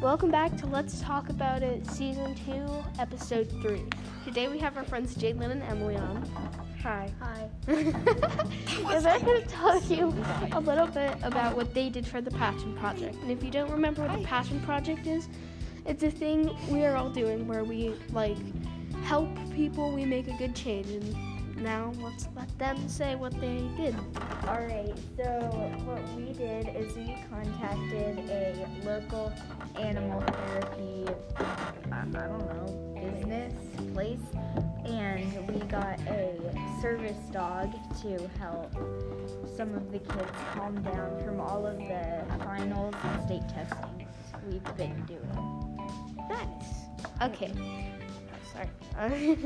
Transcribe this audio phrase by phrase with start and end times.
[0.00, 3.84] Welcome back to Let's Talk About It, Season 2, Episode 3.
[4.24, 6.26] Today we have our friends Jalen and Emily on.
[6.82, 7.12] Hi.
[7.20, 7.50] Hi.
[7.68, 10.06] and they're going to tell you
[10.52, 13.14] a little bit about what they did for the Passion Project.
[13.16, 15.28] And if you don't remember what the Passion Project is,
[15.84, 18.38] it's a thing we are all doing where we, like,
[19.04, 20.88] help people, we make a good change.
[20.88, 21.14] And
[21.62, 23.94] now let's let them say what they did.
[24.48, 24.94] All right.
[25.18, 25.50] So
[25.84, 28.39] what we did is we contacted a
[28.84, 29.32] local
[29.78, 31.06] animal therapy,
[31.92, 33.54] I, don't know, business
[33.92, 34.18] place,
[34.84, 36.38] and we got a
[36.80, 38.72] service dog to help
[39.56, 44.06] some of the kids calm down from all of the finals and state testing
[44.48, 45.78] we've been doing.
[46.28, 46.90] Nice.
[47.22, 47.52] Okay.
[48.52, 48.68] Sorry.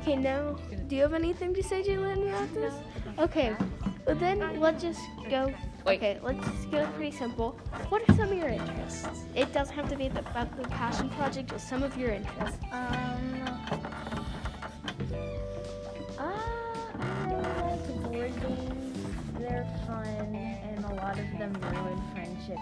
[0.00, 0.56] okay, now,
[0.88, 2.74] do you have anything to say, Jalen, about this?
[3.18, 3.56] Okay.
[4.06, 5.00] Well, then let's just
[5.30, 5.52] go.
[5.86, 7.52] Okay, let's go pretty simple.
[7.88, 9.24] What are some of your interests?
[9.34, 12.58] It doesn't have to be the, about the passion project, just some of your interests.
[12.72, 13.44] Um.
[16.18, 16.32] Uh,
[17.00, 18.98] I like board games.
[19.38, 22.60] They're fun, and a lot of them ruin friendships.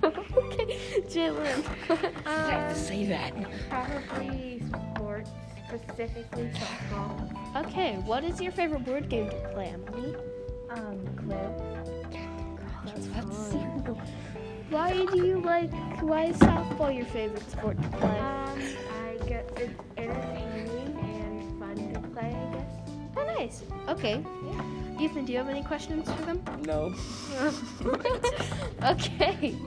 [0.00, 0.64] but that's okay.
[0.64, 1.64] okay, Jalen.
[2.26, 3.32] I have to say that.
[3.68, 4.83] Probably sports,
[5.94, 7.64] specifically softball.
[7.66, 10.16] okay, what is your favorite board game to play, Emily?
[10.70, 11.36] Um, Clue.
[12.84, 13.96] That's That's- fun.
[14.70, 15.70] Why do you like?
[16.02, 18.18] Why is softball your favorite sport to play?
[18.18, 22.34] Um, I get it's entertaining and fun to play.
[22.34, 22.70] I guess.
[23.16, 23.62] Oh, nice.
[23.88, 24.24] Okay.
[24.46, 25.00] Yeah.
[25.00, 26.42] Ethan, do you have any questions for them?
[26.62, 26.94] No.
[28.90, 29.54] okay.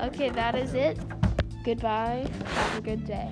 [0.00, 0.98] Okay, that is it.
[1.64, 2.26] Goodbye.
[2.46, 3.30] Have a good day.